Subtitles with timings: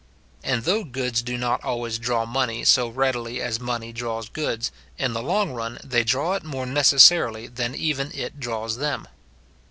[0.43, 5.13] And though goods do not always draw money so readily as money draws goods, in
[5.13, 9.07] the long run they draw it more necessarily than even it draws them.